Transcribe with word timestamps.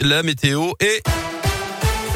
La 0.00 0.24
météo 0.24 0.72
est... 0.80 1.23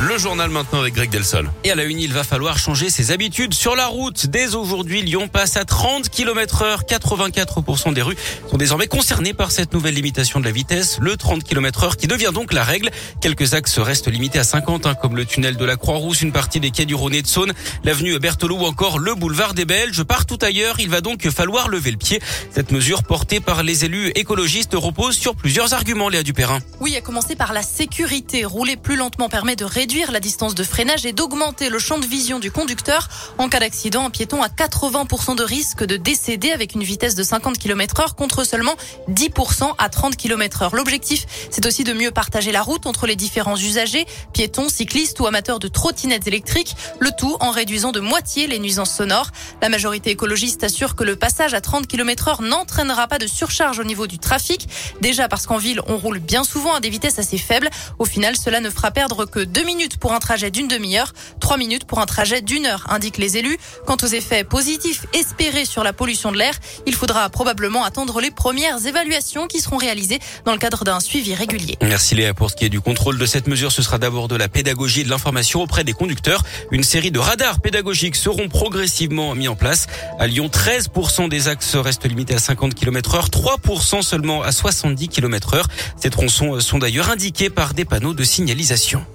Le 0.01 0.17
journal 0.17 0.49
maintenant 0.49 0.79
avec 0.79 0.95
Greg 0.95 1.11
Delsol. 1.11 1.51
Et 1.65 1.73
à 1.73 1.75
la 1.75 1.83
une, 1.83 1.99
il 1.99 2.13
va 2.13 2.23
falloir 2.23 2.57
changer 2.57 2.89
ses 2.89 3.11
habitudes 3.11 3.53
sur 3.53 3.75
la 3.75 3.89
route. 3.89 4.27
Dès 4.27 4.55
aujourd'hui, 4.55 5.03
Lyon 5.03 5.27
passe 5.27 5.57
à 5.57 5.65
30 5.65 6.09
km 6.09 6.63
heure. 6.63 6.85
84% 6.85 7.95
des 7.95 8.03
rues 8.03 8.17
sont 8.49 8.59
désormais 8.59 8.87
concernées 8.87 9.35
par 9.35 9.51
cette 9.51 9.73
nouvelle 9.73 9.95
limitation 9.95 10.39
de 10.39 10.45
la 10.45 10.53
vitesse, 10.53 10.99
le 11.01 11.17
30 11.17 11.43
km 11.43 11.83
heure 11.83 11.97
qui 11.97 12.07
devient 12.07 12.31
donc 12.33 12.53
la 12.53 12.63
règle. 12.63 12.91
Quelques 13.21 13.55
axes 13.55 13.77
restent 13.81 14.07
limités 14.07 14.39
à 14.39 14.45
50, 14.45 14.87
hein, 14.87 14.95
comme 14.95 15.17
le 15.17 15.25
tunnel 15.25 15.57
de 15.57 15.65
la 15.65 15.75
Croix-Rousse, 15.75 16.23
une 16.23 16.31
partie 16.31 16.61
des 16.61 16.71
quais 16.71 16.87
du 16.87 16.95
Rhône 16.95 17.15
et 17.15 17.23
de 17.23 17.27
Saône, 17.27 17.53
l'avenue 17.83 18.17
Berthelot 18.21 18.57
ou 18.57 18.67
encore 18.67 19.01
le 19.01 19.17
boulevard 19.17 19.55
des 19.55 19.65
Belges. 19.65 20.05
Partout 20.05 20.39
ailleurs, 20.43 20.79
il 20.79 20.91
va 20.91 21.01
donc 21.01 21.29
falloir 21.29 21.67
lever 21.67 21.91
le 21.91 21.97
pied. 21.97 22.21
Cette 22.53 22.71
mesure 22.71 23.03
portée 23.03 23.41
par 23.41 23.65
les 23.65 23.85
élus 23.85 24.13
écologistes 24.15 24.75
repose 24.75 25.17
sur 25.17 25.35
plusieurs 25.35 25.75
arguments, 25.75 26.09
Léa 26.09 26.23
Dupérin. 26.23 26.61
Oui, 26.79 26.95
à 26.95 27.01
commencer 27.01 27.35
par 27.35 27.53
la 27.53 27.63
sécurité. 27.63 28.45
Rouler 28.45 28.77
plus 28.77 28.95
lentement 28.95 29.29
permet 29.29 29.57
de 29.57 29.65
réduire 29.65 29.88
réduire 29.89 30.13
la 30.13 30.21
distance 30.21 30.55
de 30.55 30.65
freinage 30.65 31.07
et 31.07 31.13
d'augmenter 31.13 31.71
le 31.71 31.79
champ 31.79 31.97
de 31.97 32.05
vision 32.05 32.39
du 32.39 32.51
conducteur. 32.51 33.09
En 33.39 33.49
cas 33.49 33.59
d'accident, 33.59 34.05
un 34.05 34.11
piéton 34.11 34.43
a 34.43 34.49
80% 34.49 35.35
de 35.35 35.43
risque 35.43 35.83
de 35.83 35.97
décéder 35.97 36.51
avec 36.51 36.75
une 36.75 36.83
vitesse 36.83 37.15
de 37.15 37.23
50 37.23 37.57
km 37.57 38.01
heure 38.01 38.15
contre 38.15 38.45
seulement 38.45 38.75
10% 39.09 39.73
à 39.79 39.89
30 39.89 40.15
km 40.15 40.61
heure. 40.61 40.77
L'objectif, 40.77 41.25
c'est 41.51 41.65
aussi 41.65 41.85
de 41.85 41.95
mieux 41.95 42.11
partager 42.11 42.53
la 42.53 42.61
route 42.61 42.85
entre 42.85 43.07
les 43.07 43.17
différents 43.17 43.57
usagers, 43.57 44.05
piétons, 44.35 44.69
cyclistes 44.69 45.21
ou 45.21 45.27
amateurs 45.27 45.59
de 45.59 45.69
trottinettes 45.69 46.27
électriques, 46.27 46.77
le 46.99 47.11
tout 47.19 47.39
en 47.41 47.51
réduisant 47.51 47.91
de 47.91 48.01
moitié 48.01 48.47
les 48.47 48.59
nuisances 48.59 48.95
sonores. 48.95 49.31
La 49.63 49.71
majorité 49.71 50.11
écologiste 50.11 50.65
assure 50.65 50.97
que 50.97 51.05
le 51.05 51.17
passage 51.17 51.55
à 51.55 51.63
30 51.63 51.87
km 51.87 52.29
heure 52.29 52.43
n'entraînera 52.43 53.09
pas 53.09 53.17
de 53.17 53.27
surcharge 53.27 53.79
au 53.79 53.85
niveau 53.85 54.07
du 54.07 54.19
trafic. 54.19 54.69
Déjà 55.01 55.29
parce 55.29 55.47
qu'en 55.47 55.57
ville, 55.57 55.81
on 55.87 55.97
roule 55.97 56.19
bien 56.19 56.45
souvent 56.45 56.75
à 56.75 56.81
des 56.81 56.91
vitesses 56.91 57.19
assez 57.19 57.39
faibles. 57.39 57.71
Au 57.99 58.05
final, 58.05 58.37
cela 58.37 58.61
ne 58.61 58.69
fera 58.69 58.91
perdre 58.91 59.25
que 59.25 59.41
2 59.41 59.63
minutes 59.63 59.78
minutes 59.79 59.99
pour 59.99 60.13
un 60.13 60.19
trajet 60.19 60.51
d'une 60.51 60.67
demi-heure, 60.67 61.13
trois 61.39 61.57
minutes 61.57 61.85
pour 61.85 62.01
un 62.01 62.07
trajet 62.07 62.43
d'une 62.43 62.67
heure, 62.67 62.85
indiquent 62.89 63.17
les 63.17 63.37
élus. 63.37 63.57
Quant 63.87 63.97
aux 64.03 64.09
effets 64.09 64.43
positifs 64.43 65.07
espérés 65.13 65.65
sur 65.67 65.85
la 65.85 65.93
pollution 65.93 66.33
de 66.33 66.37
l'air, 66.37 66.59
il 66.85 66.97
faudra 66.97 67.31
probablement 67.31 67.85
attendre 67.85 68.21
les 68.21 68.33
premières 68.33 68.85
évaluations 68.85 69.47
qui 69.47 69.61
seront 69.61 69.77
réalisées 69.77 70.19
dans 70.45 70.51
le 70.51 70.59
cadre 70.59 70.83
d'un 70.83 70.99
suivi 70.99 71.33
régulier. 71.33 71.79
Merci 71.81 72.17
Léa. 72.17 72.35
Pour 72.35 72.51
ce 72.51 72.57
qui 72.57 72.65
est 72.65 72.71
du 72.71 72.81
contrôle 72.81 73.19
de 73.19 73.25
cette 73.27 73.47
mesure, 73.47 73.71
ce 73.71 73.83
sera 73.83 73.99
d'abord 73.99 74.27
de 74.27 74.35
la 74.35 74.49
pédagogie 74.49 75.03
et 75.03 75.05
de 75.05 75.11
l'information 75.11 75.63
auprès 75.63 75.85
des 75.85 75.93
conducteurs. 75.93 76.43
Une 76.73 76.83
série 76.83 77.13
de 77.13 77.21
radars 77.21 77.61
pédagogiques 77.61 78.17
seront 78.17 78.49
progressivement 78.49 79.37
mis 79.37 79.47
en 79.47 79.55
place. 79.55 79.87
À 80.19 80.27
Lyon, 80.27 80.51
13% 80.53 81.29
des 81.29 81.47
axes 81.47 81.77
restent 81.77 82.09
limités 82.09 82.35
à 82.35 82.41
50 82.41 82.75
km 82.75 83.15
heure, 83.15 83.29
3% 83.29 84.03
seulement 84.03 84.43
à 84.43 84.51
70 84.51 85.07
km 85.07 85.55
heure. 85.55 85.69
Ces 85.97 86.11
tronçons 86.11 86.59
sont 86.59 86.79
d'ailleurs 86.79 87.11
indiqués 87.11 87.49
par 87.49 87.75
des 87.75 87.85
panneaux 87.85 88.15
de 88.15 88.25
signalisation. 88.25 89.07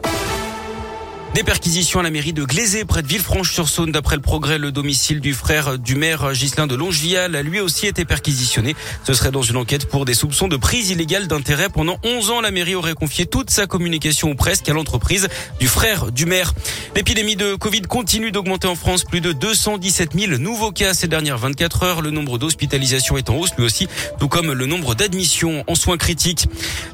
Des 1.33 1.41
perquisitions 1.41 1.99
à 1.99 2.03
la 2.03 2.11
mairie 2.11 2.31
de 2.31 2.43
Glazé, 2.43 2.85
près 2.85 3.01
de 3.01 3.07
Villefranche-sur-Saône. 3.07 3.91
D'après 3.91 4.15
le 4.15 4.21
progrès, 4.21 4.59
le 4.59 4.71
domicile 4.71 5.19
du 5.19 5.33
frère 5.33 5.79
du 5.79 5.95
maire 5.95 6.31
Ghislain 6.31 6.67
de 6.67 6.75
Longevial 6.75 7.35
a 7.35 7.41
lui 7.41 7.59
aussi 7.59 7.87
été 7.87 8.05
perquisitionné. 8.05 8.75
Ce 9.03 9.15
serait 9.15 9.31
dans 9.31 9.41
une 9.41 9.57
enquête 9.57 9.87
pour 9.87 10.05
des 10.05 10.13
soupçons 10.13 10.47
de 10.47 10.57
prise 10.57 10.91
illégale 10.91 11.25
d'intérêt. 11.25 11.69
Pendant 11.69 11.97
11 12.03 12.29
ans, 12.29 12.39
la 12.41 12.51
mairie 12.51 12.75
aurait 12.75 12.93
confié 12.93 13.25
toute 13.25 13.49
sa 13.49 13.65
communication 13.65 14.29
ou 14.29 14.35
presque 14.35 14.69
à 14.69 14.73
l'entreprise 14.73 15.27
du 15.59 15.67
frère 15.67 16.11
du 16.11 16.27
maire. 16.27 16.53
L'épidémie 16.95 17.35
de 17.35 17.55
Covid 17.55 17.81
continue 17.81 18.31
d'augmenter 18.31 18.67
en 18.67 18.75
France. 18.75 19.03
Plus 19.03 19.19
de 19.19 19.31
217 19.31 20.11
000 20.15 20.37
nouveaux 20.37 20.71
cas 20.71 20.93
ces 20.93 21.07
dernières 21.07 21.39
24 21.39 21.81
heures. 21.81 22.01
Le 22.03 22.11
nombre 22.11 22.37
d'hospitalisations 22.37 23.17
est 23.17 23.31
en 23.31 23.37
hausse 23.37 23.55
lui 23.57 23.65
aussi, 23.65 23.87
tout 24.19 24.27
comme 24.27 24.51
le 24.51 24.67
nombre 24.67 24.93
d'admissions 24.93 25.63
en 25.65 25.73
soins 25.73 25.97
critiques. 25.97 26.45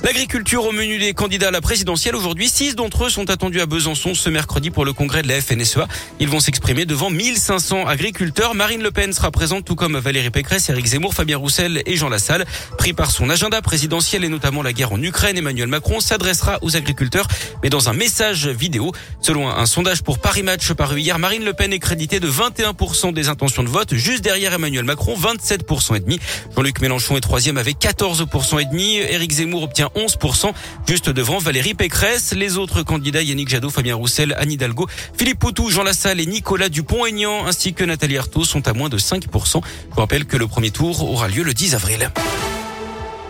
L'agriculture 0.02 0.64
au 0.64 0.72
menu 0.72 0.98
des 0.98 1.14
candidats 1.14 1.50
à 1.50 1.52
la 1.52 1.60
présidentielle. 1.60 2.16
Aujourd'hui, 2.16 2.48
six 2.48 2.78
d'entre 2.78 3.04
eux 3.04 3.10
sont 3.10 3.30
attendus 3.30 3.60
à 3.60 3.66
Besançon 3.66 4.16
mercredi 4.32 4.70
pour 4.70 4.86
le 4.86 4.94
congrès 4.94 5.22
de 5.22 5.28
la 5.28 5.42
FNSEA. 5.42 5.88
Ils 6.20 6.30
vont 6.30 6.40
s'exprimer 6.40 6.86
devant 6.86 7.10
1500 7.10 7.88
agriculteurs. 7.88 8.56
Marine 8.56 8.82
Le 8.82 8.92
Pen 8.92 9.14
sera 9.14 9.32
présente 9.32 9.66
tout 9.66 9.76
comme 9.76 9.98
Valérie 9.98 10.30
Pécresse, 10.30 10.70
Éric 10.70 10.86
Zemmour, 10.86 11.14
Fabien 11.14 11.38
Roussel 11.38 11.82
et 11.86 11.96
Jean 11.96 12.10
Lassalle. 12.10 12.46
Pris 12.78 12.94
par 12.94 13.12
son 13.12 13.30
agenda 13.30 13.62
présidentiel 13.62 14.24
et 14.24 14.30
notamment 14.30 14.62
la 14.62 14.74
guerre 14.74 14.92
en 14.92 15.02
Ukraine, 15.02 15.38
Emmanuel 15.38 15.68
Macron 15.68 16.00
s'adressera 16.00 16.60
aux 16.62 16.76
agriculteurs, 16.76 17.28
mais 17.64 17.70
dans 17.70 17.90
un 17.90 17.94
message 17.94 18.48
vidéo. 18.48 18.92
Selon 19.22 19.50
un 19.50 19.66
sondage 19.66 20.04
pour 20.04 20.20
Paris 20.20 20.44
Match 20.44 20.72
paru 20.74 21.00
hier, 21.00 21.20
Marine 21.20 21.46
Le 21.46 21.54
Pen 21.54 21.72
est 21.74 21.80
créditée 21.80 22.20
de 22.20 22.30
21% 22.30 23.14
des 23.14 23.30
intentions 23.30 23.64
de 23.64 23.70
vote, 23.70 23.96
juste 23.96 24.24
derrière 24.24 24.54
Emmanuel 24.54 24.84
Macron, 24.84 25.16
27% 25.16 25.96
et 25.96 26.00
demi. 26.00 26.20
Jean-Luc 26.56 26.82
Mélenchon 26.82 27.16
est 27.16 27.22
troisième 27.22 27.58
avec 27.58 27.78
14% 27.80 28.62
et 28.62 28.66
demi. 28.66 28.98
Éric 28.98 29.32
Zemmour 29.32 29.64
obtient 29.64 29.90
11%, 29.96 30.52
juste 30.88 31.10
devant 31.10 31.38
Valérie 31.38 31.74
Pécresse. 31.74 32.34
Les 32.36 32.58
autres 32.58 32.84
candidats, 32.84 33.22
Yannick 33.22 33.50
Jadot, 33.50 33.70
Fabien 33.70 33.96
Roussel, 33.96 34.19
Anne 34.20 34.52
Hidalgo, 34.52 34.88
Philippe 35.18 35.40
Poutou, 35.40 35.70
Jean 35.70 35.84
Lassalle 35.84 36.20
et 36.20 36.26
Nicolas 36.26 36.70
Dupont-Aignan 36.70 37.46
ainsi 37.46 37.74
que 37.74 37.84
Nathalie 37.84 38.18
Arthaud 38.18 38.44
sont 38.44 38.68
à 38.68 38.74
moins 38.74 38.90
de 38.90 38.98
5%. 38.98 39.22
Je 39.54 39.60
vous 39.94 40.00
rappelle 40.00 40.26
que 40.26 40.38
le 40.38 40.48
premier 40.48 40.72
tour 40.72 41.10
aura 41.10 41.28
lieu 41.28 41.44
le 41.44 41.54
10 41.54 41.76
avril. 41.76 42.12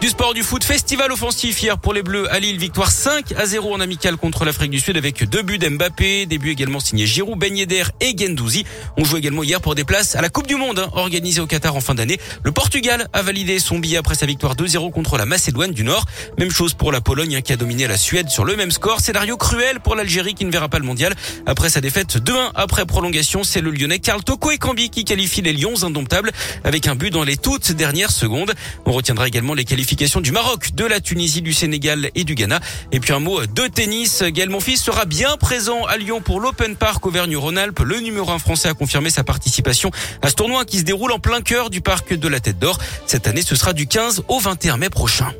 Du 0.01 0.07
sport 0.07 0.33
du 0.33 0.43
foot, 0.43 0.63
festival 0.63 1.11
offensif 1.11 1.61
hier 1.61 1.77
pour 1.77 1.93
les 1.93 2.03
Bleus 2.03 2.31
à 2.31 2.39
Lille, 2.39 2.57
victoire 2.57 2.89
5 2.89 3.33
à 3.33 3.45
0 3.45 3.73
en 3.73 3.81
amical 3.81 4.15
contre 4.15 4.45
l'Afrique 4.45 4.71
du 4.71 4.79
Sud 4.79 4.95
avec 4.95 5.27
deux 5.27 5.41
buts 5.41 5.57
d'Mbappé, 5.57 6.25
des 6.25 6.37
buts 6.37 6.51
également 6.51 6.79
signés 6.79 7.05
Giroud, 7.05 7.37
Ben 7.37 7.53
Yedder 7.53 7.83
et 7.99 8.15
Gendouzi. 8.17 8.63
On 8.95 9.03
joue 9.03 9.17
également 9.17 9.43
hier 9.43 9.59
pour 9.59 9.75
des 9.75 9.83
places 9.83 10.15
à 10.15 10.21
la 10.21 10.29
Coupe 10.29 10.47
du 10.47 10.55
Monde 10.55 10.79
hein, 10.79 10.89
organisée 10.93 11.41
au 11.41 11.47
Qatar 11.47 11.75
en 11.75 11.81
fin 11.81 11.95
d'année. 11.95 12.17
Le 12.43 12.53
Portugal 12.53 13.09
a 13.11 13.21
validé 13.21 13.59
son 13.59 13.77
billet 13.77 13.97
après 13.97 14.15
sa 14.15 14.25
victoire 14.25 14.55
2-0 14.55 14.89
contre 14.91 15.17
la 15.17 15.25
Macédoine 15.25 15.71
du 15.71 15.83
Nord. 15.83 16.05
Même 16.37 16.49
chose 16.49 16.75
pour 16.75 16.93
la 16.93 17.01
Pologne 17.01 17.35
hein, 17.35 17.41
qui 17.41 17.51
a 17.51 17.57
dominé 17.57 17.85
la 17.85 17.97
Suède 17.97 18.29
sur 18.29 18.45
le 18.45 18.55
même 18.55 18.71
score. 18.71 19.01
Scénario 19.01 19.35
cruel 19.35 19.81
pour 19.81 19.95
l'Algérie 19.95 20.33
qui 20.33 20.45
ne 20.45 20.51
verra 20.51 20.69
pas 20.69 20.79
le 20.79 20.85
mondial. 20.85 21.13
Après 21.45 21.67
sa 21.67 21.81
défaite 21.81 22.19
2-1 22.19 22.51
après 22.55 22.85
prolongation, 22.85 23.43
c'est 23.43 23.59
le 23.59 23.71
Lyonnais 23.71 23.99
Karl 23.99 24.23
Toko 24.23 24.51
et 24.51 24.59
Cambi 24.59 24.89
qui 24.91 25.03
qualifie 25.03 25.41
les 25.41 25.51
Lions 25.51 25.83
indomptables 25.83 26.31
avec 26.63 26.87
un 26.87 26.95
but 26.95 27.11
dans 27.11 27.25
les 27.25 27.35
toutes 27.35 27.73
dernières 27.73 28.11
secondes. 28.11 28.53
On 28.85 28.93
retiendra 28.93 29.27
également 29.27 29.53
les 29.53 29.65
du 29.95 30.31
Maroc, 30.31 30.75
de 30.75 30.85
la 30.85 30.99
Tunisie, 30.99 31.41
du 31.41 31.51
Sénégal 31.51 32.11
et 32.13 32.23
du 32.23 32.35
Ghana. 32.35 32.59
Et 32.91 32.99
puis 32.99 33.11
un 33.11 33.19
mot 33.19 33.45
de 33.45 33.67
tennis. 33.67 34.21
Gaël 34.21 34.49
Monfils 34.49 34.77
sera 34.77 35.05
bien 35.05 35.35
présent 35.35 35.85
à 35.85 35.97
Lyon 35.97 36.21
pour 36.21 36.39
l'Open 36.39 36.75
Park 36.75 37.05
Auvergne-Rhône-Alpes. 37.07 37.79
Le 37.79 37.99
numéro 37.99 38.29
1 38.29 38.37
français 38.37 38.69
a 38.69 38.73
confirmé 38.73 39.09
sa 39.09 39.23
participation 39.23 39.89
à 40.21 40.29
ce 40.29 40.35
tournoi 40.35 40.63
qui 40.65 40.77
se 40.77 40.83
déroule 40.83 41.11
en 41.11 41.19
plein 41.19 41.41
cœur 41.41 41.69
du 41.71 41.81
parc 41.81 42.13
de 42.13 42.27
la 42.27 42.39
Tête 42.39 42.59
d'Or. 42.59 42.77
Cette 43.07 43.27
année, 43.27 43.41
ce 43.41 43.55
sera 43.55 43.73
du 43.73 43.87
15 43.87 44.23
au 44.27 44.39
21 44.39 44.77
mai 44.77 44.89
prochain. 44.89 45.33